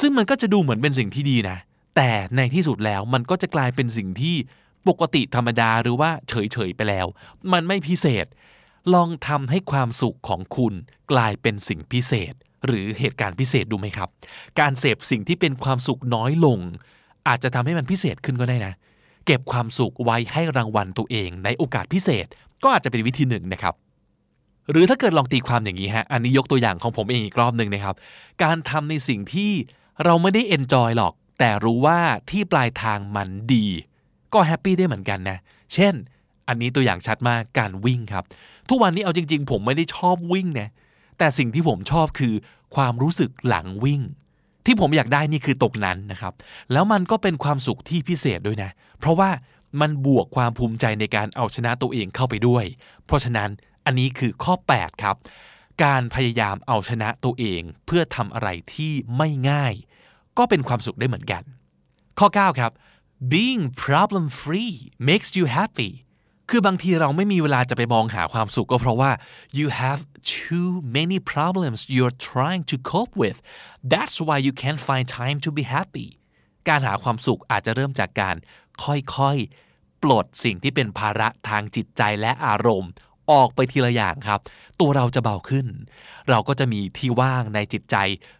[0.00, 1.58] ซึ่งมันก็จะดูเหมือนเป็นสิ่งที่ดีนะ
[1.96, 4.36] แต่ในที่สุดแล้วมันก็จะกลายเป็นสิ่งที่
[4.88, 7.06] ปกติธรรมดาหรือว่าเฉยๆไปแล้ว
[7.52, 8.26] มันไม่พิเศษ
[8.94, 10.74] ลองทำให้ความสุขของคุณ
[11.12, 12.34] กลายเป็นสิ่งพิเศษ
[12.66, 14.08] หรือเหตุการณ์พิเศษดูไหมครับ
[14.60, 16.58] การเสพสิ่งที่เป็นความสุขน้อยลง
[17.28, 18.74] อาจจะทำให้มันพิเศษขึ้นก็ได้นะ
[19.26, 22.26] เก็บความสุขไว้ให้รางวัลตัวเองในโอกาสพิเศษ
[22.62, 23.74] ก็อาจจะเป็นวิธีหนึ่งนะครับ
[24.70, 27.94] หรือถ้าเกิดลองตีความอย่างนี้ฮะ อันนี้ยกตัวอย่างของผมเองอีกรอบหนึ่งนะครับ
[28.42, 29.52] การทำในสิ่งที่
[30.04, 31.98] เราไม่ได้เอนจอยหรอก แต่รู้ว่า
[32.30, 33.66] ที่ปลายทางมันดี
[34.32, 35.38] ก็แฮปปี้ได้เหมือนกันนะ
[35.74, 35.94] เช่น
[36.48, 38.24] อันนี้ตัวอย่างชัดมากการวิ่งครับ
[38.68, 40.68] ทุกวันนี้เอาจริง ๆ ผมไม่ได้ชอบวิ่งนะ
[41.18, 42.34] แต่สิ่งที่ผมชอบคือ
[42.76, 44.02] ความรู้สึกหลังวิ่ง
[44.66, 46.32] ที่ผมอยากได้นี่คือตกนั้นนะครับ
[46.72, 49.30] แล้วมันก็เป็นความสุขที่พิเศษด้วยนะ เพราะว่า
[49.80, 52.64] มันบวกความภูมิใจในการเอาชนะตัวเองเข้าไปด้วย
[53.06, 53.50] เพราะฉะนั้น
[53.86, 55.16] อันนี้คือข้อ 8 ครับ
[55.84, 59.74] การพยายามเอาชนะตัวเองเพื่อทำอะไรที่ไม่ง่าย
[60.38, 61.42] ก็เป็นความสุขได้เหมือนกัน
[62.18, 62.72] ข้อ 9 ครับ
[63.34, 64.74] being problem free
[65.08, 65.92] makes you happy
[66.50, 69.10] คือบางทีเราไม่มีเวลาจะไปมองหาความสุขก็เพราะว่า
[69.58, 70.00] you have
[70.38, 73.38] too many problems you're trying to cope with
[73.92, 76.08] that's why you can't find time to be happy
[76.68, 78.36] การหาความสุขอาจจะเริ่มจากการ
[78.84, 82.90] ค่อยๆ ปลดสิ่งที่เป็นภาระทางจิตใจและอารมณ์
[83.30, 84.40] ออกไปทีละอย่างครับ
[84.80, 85.66] ตัวเราจะเบาขึ้น
[86.28, 87.96] เราก็จะมีที่ว่างในจิตใจ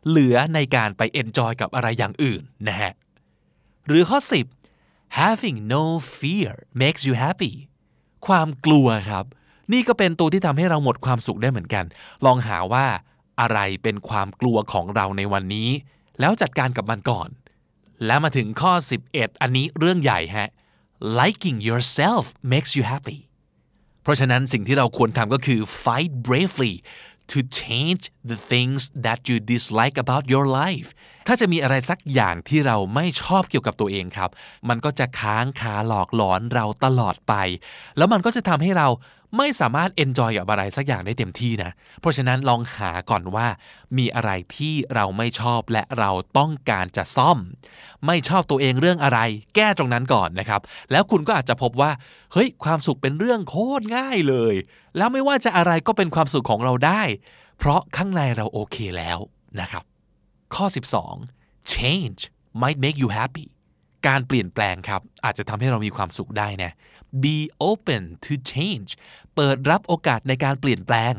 [0.08, 2.92] เหลือในการไปเอนจอยกับอะไรอย่างอื่นนะฮะ
[3.86, 4.57] หรือข้อ 10
[5.22, 5.84] having no
[6.18, 7.54] fear makes you happy
[8.26, 9.24] ความกลัวครับ
[9.72, 11.84] นี่ก็เป็นตัวที่ทำให้เราหมดความสุขได้เหมือนกัน
[12.24, 12.86] ลองหาว่า
[13.40, 15.70] อะไรเป็นความกลัวของเราในวันนี้
[16.20, 17.28] แล้วจัดการกับมันก่อน
[18.06, 18.72] แล้วมาถึงข้อ
[19.10, 20.50] 11 อันนี้เรื่องใหญ่ฮะ
[21.20, 23.18] liking yourself makes you happy
[24.02, 26.74] เพราะฉะนั้นสิ่งที่เราควรทำก็คือ fight bravely
[27.32, 30.88] to change the things that you dislike about your life
[31.28, 34.30] ถ้าจะมีอะไรสักอย่างที่เราไม่ชอบเกี่ยวกับตัวเองครับ
[34.68, 37.34] มันก็จะค้างคาหลอกหลอนเราตลอดไป
[37.96, 38.88] แล้วมันก็จะทำให้เรา
[39.36, 43.46] ไม่สามารถ enjoy กับอะไรสักอย่างได้เต็มที่นะ เพราะฉะนั้นลองหาก่อนว่า
[43.98, 47.38] มีอะไรที่เราไม่ชอบและเราต้องการจะซ่อม
[48.06, 49.20] ไม่ชอบตัวเองเรื่องอะไร
[49.54, 50.60] แก้ตรงนั้นก่อนนะครับ
[50.92, 51.90] แล้วคุณก็อาจจะพบว่า
[52.32, 54.54] เฮ้ย ความสุขเป็นเรื่องโคตรง่ายเลย
[54.96, 57.02] แล้วไม่ว่าจะอะไรก็เป็นความสุขของเราได้
[57.58, 59.18] เพราะข้างในเราโอเคแล้ว
[59.60, 59.84] นะครับ
[60.54, 60.66] ข้อ
[61.18, 62.20] 12 change
[62.62, 63.46] might make you happy
[64.08, 66.72] การเปลี่ยนแปลงครับ อาจจะทำให้เรามีความสุขได้นะ
[67.24, 67.36] be
[67.68, 68.90] open to change
[69.34, 71.12] เปิดรับโอกาสในการเปลี่ยนแปลง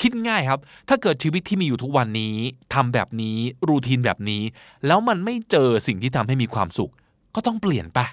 [0.00, 2.36] คิดง่ายครับ ถ้าเกิดชีวิตที่มีอยู่ทุกวันนี้
[2.74, 4.42] ทำแบบนี้ รูทีนแบบนี้
[4.86, 6.92] แล้วมันไม่เจอสิ่งที่ทำให้มีความสุข
[7.34, 8.06] ก็ต้องเปลี่ยนปะ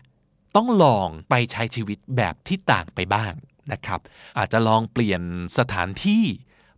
[0.56, 3.34] ต้องลองไปใช้ชีวิตแบบที่ต่างไปบ้าง
[3.72, 4.00] นะครับ
[4.38, 5.22] อาจจะลองเปลี่ยน
[5.58, 6.24] สถานที่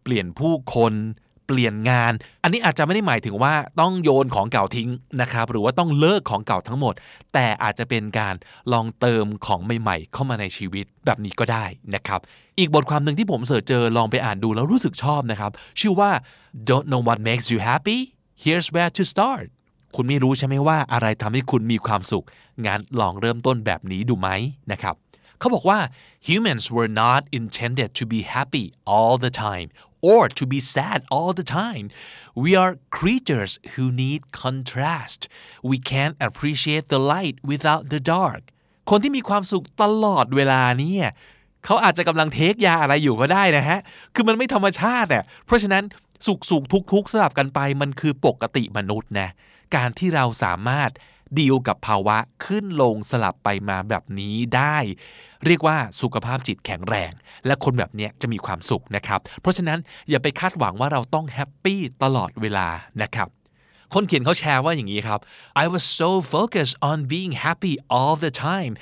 [0.03, 0.93] เปลี่ยนผู้คน
[1.47, 4.89] เปลี่ยนงาน อันนี้อาจจะไม่ได้หมายถึงว่าต้องโยนของเก่าทิ้ง
[5.21, 6.93] นะครับหรือว่าต้องเลิกของเก่าทั้งหมด
[7.33, 8.35] แต่อาจจะเป็นการ
[8.73, 12.19] ลองเติมของใหม่ๆ เข้ามาในชีวิตแบบนี้ก็ได้นะครับ
[12.59, 16.11] อีกบทความหนึ่งที่ผมเสิร์ชเจอลองไปอ่านดูแล้วรู้สึกชอบนะครับชื่อว่า
[16.69, 17.99] don't know what makes you happy
[18.43, 19.45] here's where to start
[19.95, 22.25] คุณไม่รู้ใช่ไหมว่าอะไรทำให้คุณมีความสุข
[22.65, 24.29] งั้นลองเริ่มต้นแบบนี้ดูไหม
[24.71, 24.95] นะครับ
[25.39, 25.79] เขาบอกว่า
[26.27, 29.67] humans were not intended to be happy all the time
[30.11, 31.85] or to be sad all the time
[32.43, 35.21] we are creatures who need contrast
[35.69, 38.43] we can't appreciate the light without the dark
[38.89, 41.07] คนที่มีความสุขตลอดเวลาเนี่ย
[41.65, 43.79] เขาอาจจะกำลังเทคยาอะไรอยู่ก็ได้นะฮะ
[44.15, 45.83] คือมันไม่ธรรมชาติอะเพราะฉะนั้น
[46.25, 49.29] สุขสุขทุกทุกๆสลับกันไปมันคือปกติมนุษย์นะ
[49.75, 50.91] การที่เราสามารถ
[51.39, 54.77] ดีลกับภาวะขึ้นลงสลับไปมาแบบนี้ได้
[55.45, 57.11] เรียกว่าสุขภาพจิตแข็งแรง
[57.45, 62.67] และคนแบบเนี้ยจะมีความสุขนะครับ เพราะฉะนั้นอย่าไปคาดหวังว่าเราต้องแฮปปี้ตลอดเวลา
[63.01, 63.29] นะครับ
[63.93, 65.19] คนเขียนเขาแชร์ว่าอย่างนี้ครับ
[65.63, 68.73] I was so focused on being happy all the time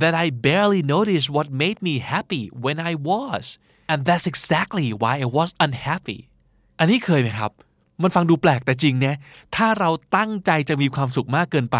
[0.00, 3.42] that I barely noticed what made me happy when I was
[3.90, 6.20] and that's exactly why I was unhappy
[6.78, 7.52] อันนี้เคยไหมครับ
[8.02, 9.16] มันฟังดูแปลกแต่จริงเนี่ย
[9.56, 11.78] ถ้าเราตั้งใจจะมีความสุขมากเกินไป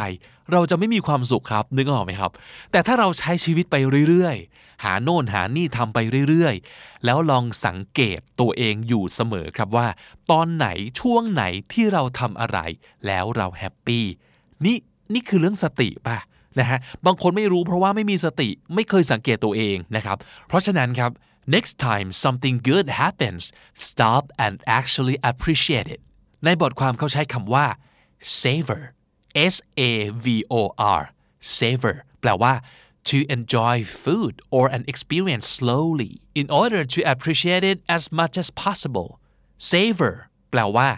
[0.52, 2.30] เราจะไม่มีความสุขครับนึกออกไหมครับ
[2.70, 3.76] แต่ถ้าเราใช้ชีวิตไป
[4.08, 9.86] เรื่อยๆ หาโน่นหานี่ทำไปเรื่อยๆ แล้วลองสังเกตตัวเองอยู่เสมอครับว่า
[10.30, 10.66] ตอนไหน
[11.00, 12.58] ช่วงไหนที่เราทำอะไร
[13.06, 14.04] แล้วเราแฮปปี้
[14.64, 14.76] นี่
[15.14, 16.18] นี่คือเรื่องสติป่ะ
[16.58, 20.16] นะฮะบางคนไม่รู้เพราะว่าไม่มีสติไม่เคยสังเกตตัวเองนะครับ
[20.48, 21.10] เพราะฉะนั้นครับ
[21.54, 23.44] next time something good happens
[23.88, 26.00] stop and actually appreciate it
[26.44, 27.66] ในบทความเขาใช้คำว่า
[28.40, 28.82] savor
[29.52, 29.82] S A
[30.24, 30.62] V O
[31.00, 31.02] R
[31.58, 32.54] savor แปลว่า
[33.10, 38.48] to enjoy food or an experience slowly in order to appreciate it as much as
[38.64, 39.10] possible
[39.72, 40.14] savor
[40.50, 40.88] แปลว่า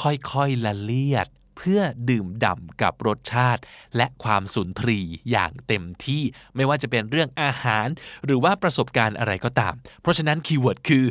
[0.00, 3.62] ค่อยๆละเลียด เพื่อดื่มด่ำกับรสชาติ
[3.96, 5.00] และความสุนทรี
[5.30, 6.22] อย่างเต็มที่
[6.56, 7.86] ไม่ว่าจะเป็นเรื่องอาหาร
[8.24, 11.04] หรือว่าประสบการณ์อะไรก็ตาม เพราะฉะนั้น keyword คือ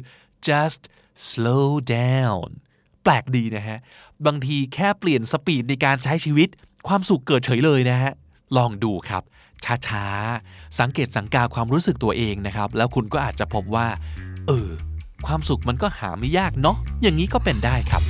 [0.49, 0.81] just
[1.29, 2.47] slow down
[3.03, 3.77] แปลกดีนะฮะ
[4.25, 6.49] บางทีแค่เปลี่ยน speed ในการใช้ชีวิต
[6.87, 8.11] ความสุขเกิดเฉยเลยนะฮะ
[8.57, 9.23] ลองดูครับ
[9.87, 13.87] ช้าๆ สังเกตสังกาความรู้สึกตัวเองนะครับ แล้วคุณก็อาจจะพบว่า
[14.47, 14.69] เออ
[15.27, 18.03] ความสุขมันก็หาไม่ยากเนาะ อย่างนี้ก็เป็นได้ครับ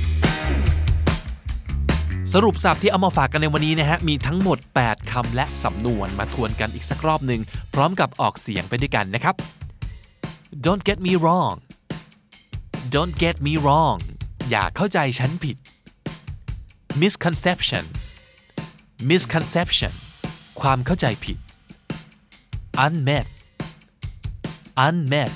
[2.32, 7.40] สรุปสับที่เอามาฝากกันในวันนี้นะฮะ มีทั้งหมด 8 คำและสำนวนมาทวนกันอีกสักรอบหนึ่ง
[7.74, 9.34] พร้อมกับออกเสียงไปด้วยกันนะครับ
[10.64, 11.56] Don't get me wrong
[12.94, 13.98] Don't get me wrong
[14.54, 15.56] อย่าเข้าใจฉันผิด
[17.00, 17.84] misconception
[19.08, 19.94] misconception
[20.60, 21.38] ความเข้าใจผิด
[22.84, 23.26] unmet
[24.86, 25.32] unmet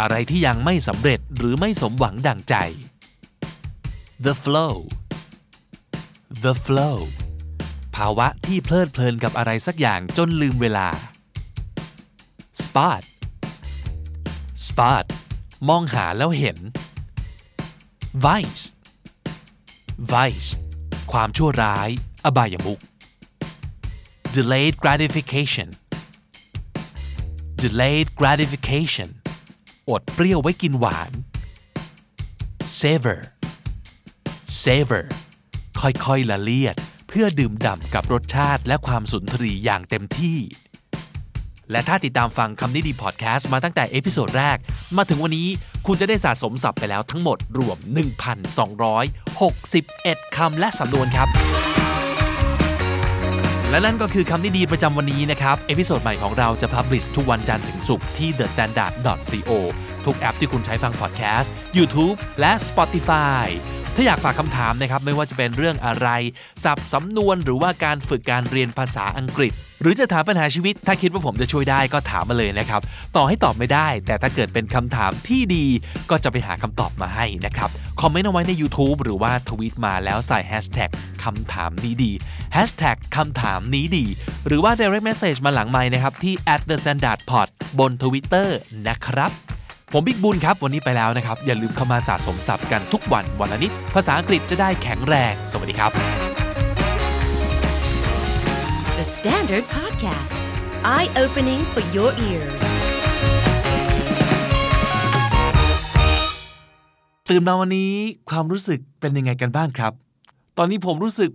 [0.00, 2.54] อะไรที่ยังไม่สำเร็จหรือไม่สมหวังดังใจ
[4.24, 4.76] the flow
[6.44, 6.98] the flow
[7.96, 10.88] ภาวะที่เพลิดเพลินกับอะไรสักอย่างจนลืมเวลา
[12.62, 13.02] spot
[14.66, 15.04] spot
[15.68, 16.58] มองหาแล้วเห็น
[18.14, 18.64] vice
[20.12, 20.50] vice
[21.12, 21.88] ความชั่วร้าย
[22.24, 22.80] อบายมุข
[24.36, 25.68] delayed gratification
[27.62, 29.08] delayed gratification
[29.90, 31.10] อดเปรี้ยวไว้กินหวาน
[32.80, 33.20] savor
[34.62, 35.04] savor
[35.80, 36.76] ค่อยๆละเลียด
[37.08, 40.38] เพื่อดื่มด่ำกับรสชาติและความสุนทรีอย่างเต็มที่
[41.72, 44.56] และถ้าติดตามฟังคำนี้ดีพอดแคสต์มาตั้งแต่ episode แรก
[44.96, 45.48] มาถึงวันนี้
[45.86, 47.76] คุณจะได้สะสมศัพท์ไปแล้วทั้งหมดรวม
[49.06, 51.28] 1,261 คำและสำนวนครับ
[53.70, 59.50] และนั่นก็คือคำนี้ดีประจำวันนี้นะครับ episode ใหม่ของเราจะ publish ทุกวันจันทร์ถึงศุกร์ที่ thestandard.co
[60.06, 63.46] ทุกแอปที่คุณใช้ฟังพอดแคสต์ YouTube และ Spotify
[63.96, 66.08] ถ้าอยากฝากคำถามนะครับไม่ว่าจะเป็นเรื่องอะไร
[66.64, 69.52] ศัพท์สำนวนหรือว่าการฝึกการเรียนภาษาอังกฤษ
[69.82, 72.80] หรือจะถามปัญหาชีวิต ถ้าคิดว่าผมจะช่วยได้ก็ถามมาเลยนะครับ
[73.16, 75.66] ต่อให้ตอบไม่ได้ แต่ถ้าเกิดเป็นคำถามที่ดี
[76.10, 80.90] ก็จะไปหาคำตอบมาให้นะครับ คอมเมนต์เอาไว้ใน YouTube หรือว่าทวีตมาแล้วใส่แฮชแท็ก
[81.24, 82.12] คำถามนี้ดี
[82.52, 84.04] แฮชแท็กคำถามนี้ดี
[84.46, 88.48] หรือว่า direct message มาหลังไม้นะครับที่ at the standard pod บน Twitter
[88.88, 89.32] นะครับ
[89.94, 95.90] ผมบิ๊กบุญครับ วันนี้ไปแล้วนะครับ อย่าลืมเข้ามาสะสมศัพท์กันทุกวันวันละนิด ภาษาอังกฤษจะได้แข็งแรง สวัสดีครับ
[98.98, 100.40] The Standard Podcast,
[100.96, 102.62] eye opening for your ears.
[107.30, 107.92] ตื่นมาวันนี้
[108.30, 109.92] ความรู้สึกเป็นยังไงกันบ้างครับ
[110.58, 111.30] ตอนนี้ผมรู้สึก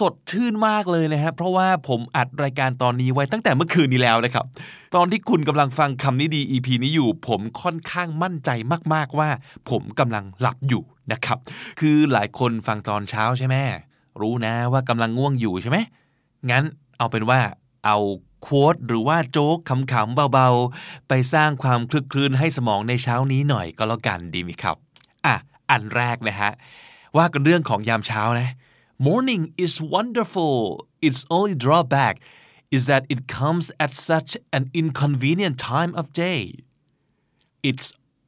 [0.00, 4.44] สดชื่นมากเลยนะครับเพราะว่าผมอัดรายการตอนนี้ไว้ตั้งแต่เมื่อคืนนี้แล้วนะครับ
[4.94, 8.50] ตอนที่คุณกำลังฟังคำนี้ดี EP นี้อยู่ ผมค่อนข้างมั่นใจ
[8.94, 9.28] มากๆว่า
[9.70, 11.38] ผมกำลังหลับอยู่นะครับ
[11.80, 13.54] คือหลายคนฟังตอนเช้าใช่ไหม
[14.20, 15.78] รู้นะว่ากำลังง่วงอยู่ใช่ไหม
[16.50, 16.64] งั้น
[16.98, 17.40] เอาเป็นว่า
[17.86, 17.98] เอา
[18.42, 24.76] โค้ดหรือว่าโจ๊กขำๆเบาๆ ไปสร้างความคลึกคลื้นให้สมองในเช้านี้หน่อยก็แล้วกันดีไหมครับ
[25.26, 25.34] อะ
[25.70, 26.52] อันแรกนะฮะ
[27.16, 28.50] ว่ากันเรื่องของยามเช้านะ
[29.08, 30.56] Morning is wonderful
[31.06, 32.14] its only drawback
[32.76, 36.42] is that it comes at such an inconvenient time of day
[37.70, 37.84] its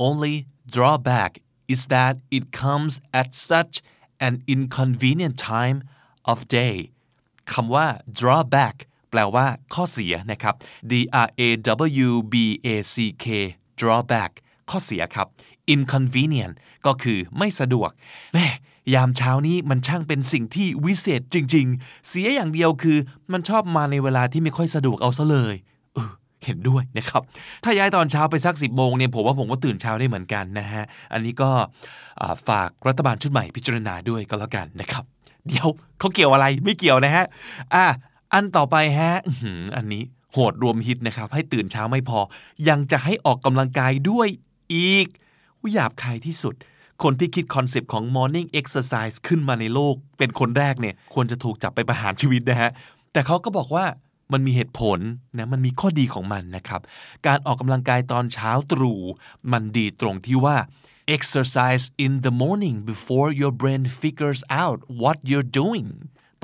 [0.06, 0.36] only
[0.74, 1.32] drawback
[1.74, 3.74] is that it comes at such
[4.26, 5.78] an inconvenient time
[6.32, 6.76] of day
[7.52, 7.86] คำว่า
[8.18, 8.76] drawback
[9.10, 10.54] แปลว่าข้อเสียนะครับ
[10.90, 10.92] D
[11.26, 11.48] R A
[12.06, 12.34] W B
[12.66, 13.26] A C K
[13.80, 14.30] drawback
[14.70, 15.26] ข้อเสียครับ
[15.74, 16.54] inconvenient
[16.86, 17.90] ก็คือไม่สะดวก
[18.34, 18.46] แม่
[18.94, 22.98] ยามเช้านี้มันช่างเป็นสิ่งที่วิเศษจริง ๆ เสียอย่างเดียวคือ
[23.32, 25.54] มันชอบมาในเวลาที่ไม่ค่อยสะดวกเอาซะเลย
[25.94, 26.10] เออ
[26.44, 27.22] เห็นด้วยนะครับ
[27.64, 31.50] ถ้าย้ายตอนเช้าไปสักสิบโมงเนี่ยผมว่าผมก็ตื่นเช้าได้เหมือนกันนะฮะ อันนี้ก็
[32.48, 35.04] ฝากรัฐบาลชุดใหม่พิจารณาด้วยก็แล้วกันนะครับ
[35.46, 37.24] เดี๋ยวเขาเกี่ยวอะไรไม่เกี่ยวนะฮะ
[37.74, 37.86] อะ
[38.32, 39.12] อันต่อไปฮะ
[39.76, 42.18] อันนี้โหดรวมฮิตนะครับ ให้ตื่นเช้าไม่พอ
[42.68, 44.28] ยังจะให้ออกกำลังกายด้วย
[44.74, 45.06] อีก
[45.62, 46.54] วิหยาบคายที่สุด
[47.02, 52.70] คนที่คิด concept ของ morning exercise ขึ้นมาในโลก เป็นคนแรกเนี่ยควรจะถูกจับไปประหารชีวิตนะฮะ
[53.12, 53.84] แต่เขาก็บอกว่า
[54.32, 54.98] มันมีเหตุผล
[55.36, 56.80] นะมันมีข้อดีของมันนะครับ
[57.26, 59.00] การออกกำลังกายตอนเช้าตรู่
[59.52, 60.56] มันดีตรงที่ว่า
[61.16, 65.88] exercise in the morning before your brain figures out what you're doing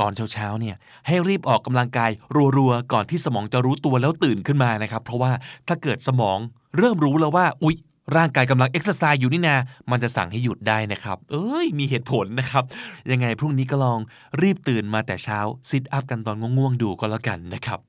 [0.00, 2.10] ตอนเช้าๆเนี่ยให้รีบออกกำลังกาย
[2.56, 5.32] รัวๆ ก่อนที่สมองจะรู้ตัวแล้วตื่นขึ้นมานะครับ เพราะว่า
[5.68, 6.38] ถ้าเกิดสมอง
[6.76, 7.76] เริ่มรู้แล้วว่าอุ๊ย
[8.16, 9.56] ร่างกายกำลังเอ็กซ์ไซส์อยู่นี่นา
[9.90, 12.64] มันจะสั่งให้หยุดได้นะครับ เอ้ย มีเหตุผลนะครับ
[13.12, 13.98] ยังไงพรุ่งนี้ก็ลอง
[14.42, 17.80] รีบตื่นมาแต่เช้า sit up กันตอนง่วงๆดูก็แล้วกันนะครับ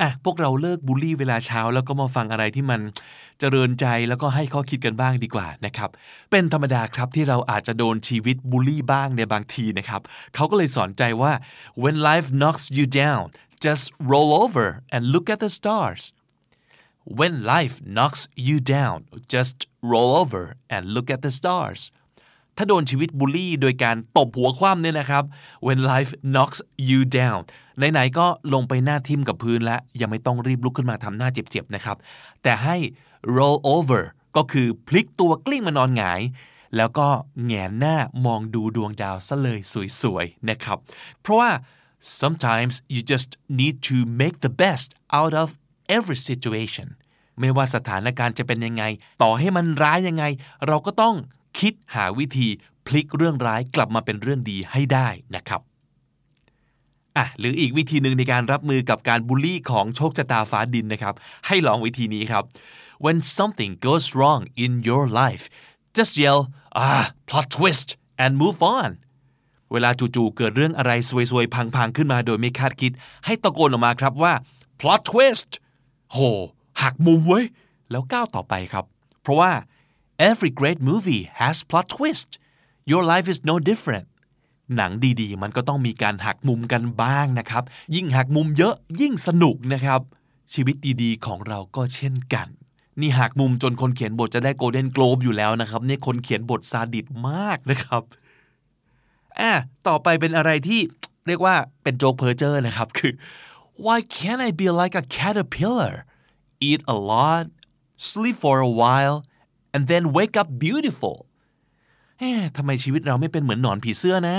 [0.00, 2.80] อะพวกเราเลิกบูลลี่เวลาเช้าแล้วก็มาฟังอะไรที่มัน
[3.40, 5.90] เจริญใจแล้วก็ให้ข้อคิดกันบ้างดีกว่านะครับ
[6.30, 10.00] เป็นธรรมดาครับที่เราอาจจะโดนชีวิตบูลลี่บ้างในบางทีนะครับ
[10.34, 11.32] เขาก็เลยสอนใจว่า
[11.82, 13.24] when life knocks you down
[13.64, 16.02] just roll over and look at the stars
[17.18, 18.98] when life knocks you down
[19.34, 19.56] just
[19.92, 21.82] roll over and look at the stars
[22.56, 25.24] ถ้าโดนชีวิตบูลลี่โดยการตบหัวคว่ำเนี่ยนะครับ
[25.66, 27.40] when life knocks you down
[27.76, 31.96] ไหนๆก็ลงไปหน้าทิ่มกับพื้นแล้ว ยังไม่ต้องรีบลุกขึ้นมาทำหน้าเจ็บๆนะครับ
[32.42, 32.76] แต่ให้
[33.36, 34.02] roll over
[34.36, 36.20] ก็คือพลิกตัวกลิ้งมานอนหงาย
[36.76, 37.08] แล้วก็
[37.46, 39.60] แงนหน้ามองดูดวงดาวซะเลย
[40.02, 40.78] สวยๆนะครับ
[41.20, 41.50] เพราะว่า
[42.22, 44.88] sometimes you just need to make the best
[45.20, 45.48] out of
[45.96, 46.88] every situation
[47.40, 48.84] ไม่ว่าสถานการณ์จะเป็นยังไง
[49.22, 50.24] ต่อให้มันร้ายยังไง
[50.66, 51.14] เราก็ต้อง
[51.58, 52.48] คิดหาวิธี
[52.86, 55.60] พลิกเรื่องร้ายกลับมาเป็นเรื่องดีให้ได้นะครับ
[57.16, 61.14] อะหรืออีกวิธีหนึ่งในการรับมือกับการบูลลี่ของโชคชะตาฟ้าดินนะครับ
[61.46, 62.44] ให้ลองวิธีนี้ครับ
[63.04, 65.44] when something goes wrong in your life
[65.96, 66.40] just yell
[66.86, 67.88] ah plot twist
[68.24, 68.90] and move on
[69.72, 70.92] เวลาจู่ๆเกิดเรื่องอะไร
[71.30, 72.92] ซวยๆ พังๆ ขึ้นมาโดยไม่คาดคิด
[73.24, 74.32] ให้ตะโกนออกมาครับว่า
[74.80, 75.50] plot twist
[76.12, 76.18] โห
[76.82, 77.44] หักมุมเว้ย
[77.90, 78.84] แล้วก้าวต่อไปครับ
[79.22, 79.52] เพราะว่า
[80.28, 82.30] every great movie has plot twist
[82.90, 84.06] your life is no different
[84.76, 87.64] หนังดีๆ มันก็ต้องมีการหักมุมกันบ้างนะครับ
[87.94, 90.00] ยิ่งหักมุมเยอะยิ่งสนุกนะครับ
[90.52, 92.48] ชีวิตดีๆ ของเราก็เช่นกัน
[93.00, 98.02] นี่หักมุมจนคนเขียนบทจะได้ Golden Globe อยู่แล้วนะครับนี่คนเขียนบทซาดิสมากนะครับ
[99.40, 99.52] อะ
[99.88, 100.80] ต่อไปเป็นอะไรที่
[101.26, 103.12] เรียกว่าเป็นโจ๊กเพอร์เจอร์นะครับ คือ
[103.84, 105.94] why can't I be like a caterpillar
[106.68, 107.44] eat a lot
[108.10, 109.16] sleep for a while
[109.74, 111.16] and then wake up beautiful
[112.18, 114.38] เอ๊ทำไมชีวิตเราไม่เป็นเหมือนหนอนผีเสื้อนะ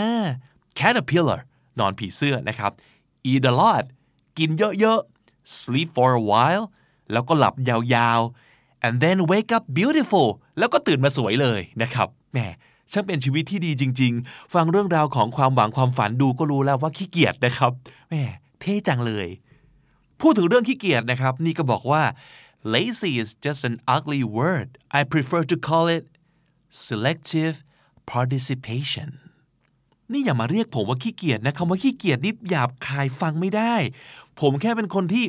[0.80, 1.40] caterpillar
[1.78, 2.72] หนอนผีเสื้อนะครับ
[3.32, 3.84] eat a lot
[4.38, 6.66] กินเยอะๆ sleep for a while
[7.12, 12.40] แล้วก็หลับยาวๆ and then wake up beautiful แล้วก็ตื่นมาสวยเลยนะครับแหม
[12.92, 17.72] ช่างเป็นชีวิตที่ดีจริง ๆ ฟังเรื่องราวของความหวังความฝันดูก็รู้แล้วว่าขี้เกียจนะครับ
[18.10, 18.16] แหม
[18.62, 19.28] เท่จังเลย
[20.22, 22.04] พูดถึงเรื่องขี้เกียจนะครับ นี่ก็บอกว่า
[22.74, 26.04] lazy is just an ugly word I prefer to call it
[26.88, 27.56] selective
[28.14, 29.10] participation
[30.12, 33.76] นี่อย่ามาเรียกผมว่าขี้เกียจนะคำว่าขี้เกียจนี่หยาบคายฟังไม่ได้
[34.40, 35.26] ผมแค่เป็นคนที่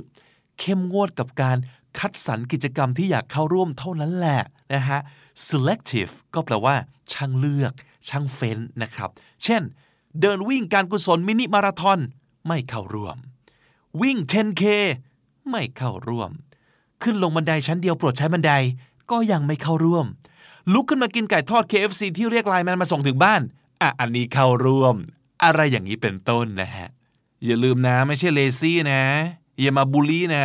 [0.60, 1.56] เข้มงวดกับการ
[1.98, 4.42] คัดสรรกิจกรรมที่อยากเข้าร่วมเท่านั้นแหละ
[4.74, 5.00] นะฮะ
[5.48, 6.74] selective ก็แปลว่า
[7.12, 7.72] ช่างเลือก
[8.08, 9.10] ช่างเฟ้นนะครับ
[9.44, 9.62] เช่น
[10.20, 12.00] เดินวิ่งการกุศลมินิมาราทอน
[12.46, 13.16] ไม่เข้าร่วม
[14.00, 14.62] วิ่ง 10K
[15.50, 16.30] ไม่เข้าร่วม
[17.02, 18.52] ขึ้นลงบันไดชั้นเดียวโปรดใช้บันได
[19.10, 20.06] ก็ยังไม่เข้าร่วม
[20.72, 23.40] ลุกขึ้นมากินไก่ทอด KFC ที่เรียกไลน์แมนมาส่งถึงบ้าน
[23.82, 24.94] อะอันนี้เข้าร่วม
[25.44, 26.88] อะไรอย่างนี้เป็นต้นนะฮะ
[27.44, 29.02] อย่าลืมนะไม่ใช่ lazy นะ
[29.60, 30.44] อย่ามาบูลลี่นะ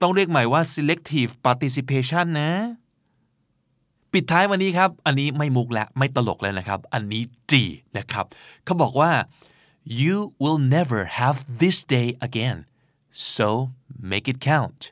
[0.00, 2.50] ต้องเรียกใหม่ว่า selective participation นะ
[4.12, 7.62] ปิดท้ายวันนี้ครับ อันนี้ไม่มุกและไม่ตลกเลยนะครับ อันนี้จี
[7.98, 8.24] นะครับ
[8.64, 9.10] เขาบอกว่า
[9.86, 12.66] you will never have this day again
[13.12, 13.70] so
[14.12, 14.90] make it count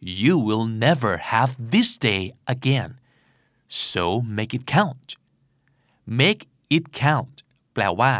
[0.00, 2.98] you will never have this day again
[3.68, 5.16] so make it count
[6.06, 7.42] make it count
[7.74, 8.12] แปลว่า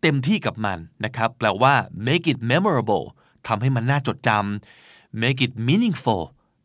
[0.00, 1.74] เต็มที่กับมันนะครับ แปลว่า
[2.06, 3.04] make it memorable
[3.46, 6.22] ทำให้มันน่าจดจำ make it meaningful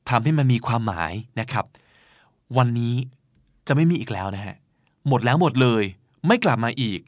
[0.09, 1.65] ทำให้มันมีความหมายนะครับ
[2.57, 2.95] วันนี้
[3.67, 4.55] จะไม่มีอีกแล้วนะฮะ
[5.07, 5.83] หมดแล้วหมดเลย
[6.27, 7.01] ไม่กลับมาอีก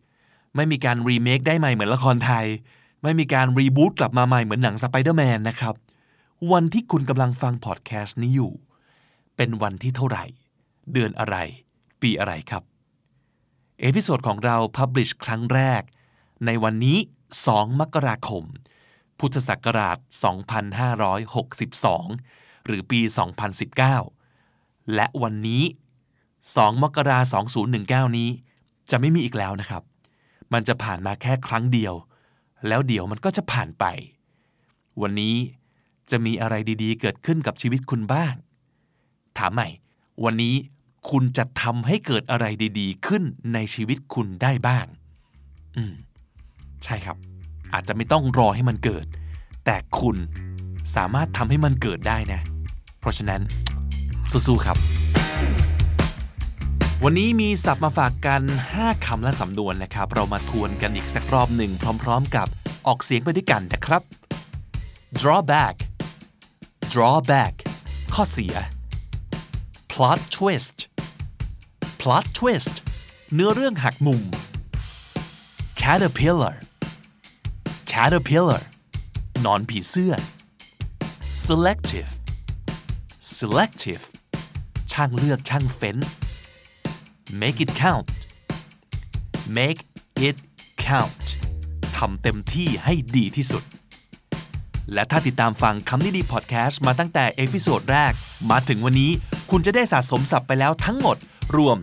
[0.56, 2.46] ไม่มีการรีเมคได้ใหม่เหมือนละครไทย
[3.04, 5.76] ไม่มีการ reboot กลับมาใหม่เหมือนหนังสไปเดอร์แมนนะครับ
[6.52, 8.54] วันที่คุณกำลังฟังพอดแคสต์นี้อยู่
[9.36, 10.26] เป็นวันที่เท่าไหร่
[10.94, 11.36] เดือนอะไร
[12.02, 12.64] ปีอะไรครับ
[13.82, 15.82] episode ของเรา publish ครั้งแรก
[16.46, 16.98] ในวันนี้
[17.40, 18.44] 2 มกราคม
[19.20, 19.98] พุทธศักราช
[21.32, 23.00] 2562 หรือปี
[24.18, 25.64] 2019 และวันนี้
[26.22, 27.46] 2 มกราคม
[28.12, 28.30] 2019 นี้
[28.92, 29.84] จะไม่มีอีกแล้วนะครับ
[30.54, 31.94] มันจะผ่านมาแค่ครั้งเดียว
[32.68, 33.86] แล้วเดี๋ยวมันก็จะผ่านไป
[35.02, 35.36] วันนี้
[36.12, 38.34] จะมีอะไรดีๆ เกิดขึ้นกับชีวิตคุณบ้าง
[39.38, 39.68] ถามใหม่
[40.24, 40.56] วันนี้
[41.10, 42.46] คุณจะทำให้เกิดอะไร
[42.80, 44.86] ดีๆ ขึ้นในชีวิตคุณได้บ้าง
[45.78, 45.94] อืม
[46.84, 47.18] ใช่ครับ
[47.74, 49.06] อาจจะไม่ต้องรอให้มันเกิด
[49.66, 50.18] แต่คุณ
[50.96, 52.42] สามารถทำให้มันเกิดได้นะ
[53.00, 53.42] เพราะฉะนั้น
[54.48, 54.78] สู้ๆครับ
[57.06, 58.42] วันนี้มีศัพท์มาฝากกัน
[58.74, 61.72] 5 คำและสำนวนนะครับ เรามาทวนกันอีกสักรอบหนึ่ง
[62.04, 62.48] พร้อม ๆ กับ
[62.88, 64.02] ออกเสียงไปด้วยกันนะครับ
[65.20, 65.76] drawback
[66.94, 67.54] drawback
[68.14, 68.56] ข้อเสีย
[69.92, 70.78] plot twist
[72.02, 72.76] plot twist
[73.34, 74.22] เนื้อเรื่องหักมุม
[75.82, 76.56] caterpillar
[77.92, 78.64] caterpillar
[79.46, 80.14] หนอนผีเสื้อ
[81.46, 82.12] selective
[83.36, 84.04] selective
[84.92, 85.98] ช่างเลือกช่างเฟ้น
[87.42, 88.08] make it count
[89.58, 89.82] make
[90.28, 90.38] it
[90.86, 91.26] count
[91.98, 93.64] ทำเต็มที่ให้ดีที่สุด
[94.94, 98.12] และถ้าติดตามฟังคำนี้ดีพอดแคสต์มาตั้งแต่ episode แรก
[98.52, 99.12] มาถึงวันนี้
[99.52, 101.18] คุณจะได้สะสมศัพท์ไปแล้วทั้งหมด
[101.58, 101.78] รวม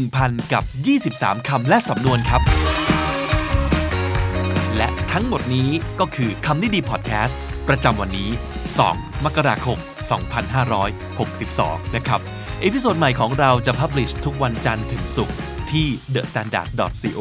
[0.00, 0.64] 1,000 กับ
[1.06, 2.42] 23 คำและสำนวนครับ
[4.76, 7.38] และทั้งหมดนี้ก็คือคำนี้ดีพอดแคสต์
[7.68, 8.28] ประจำวันนี้
[8.76, 9.78] 2 มกราคม
[11.06, 12.20] 2562 นะครับ
[12.62, 15.36] episode ใหม่ของเราจะ publish ทุกวันจันทร์ถึงศุกร์
[15.70, 17.20] ที่ thestandard.co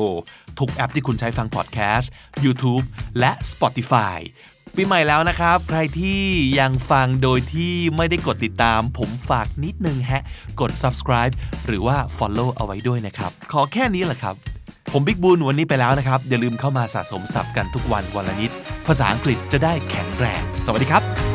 [0.60, 2.12] ทุกแอปที่คุณใช้ฟังพอดแคสต์
[2.46, 2.84] YouTube
[3.20, 4.18] และ Spotify
[4.76, 6.22] ปีใหม่แล้วนะครับ ใครที่
[6.60, 10.24] ยังฟังโดยที่ไม่ได้กดติดตาม ผมฝากนิดนึงฮะ
[10.62, 11.34] กด subscribe
[11.66, 14.36] หรือว่า follow เอาไว้ด้วยนะครับ ขอแค่นี้แหละครับ
[14.92, 18.52] ผมบิ๊กบูลวันนี้ไปแล้วนะครับ อย่าลืมเข้ามาสะสมศัพท์กันทุกวันวันละนิด
[18.88, 21.35] ภาษาอังกฤษจะได้แข็งแรง สวัสดีครับ